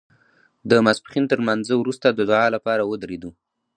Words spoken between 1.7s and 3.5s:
وروسته د دعا لپاره ودرېدو.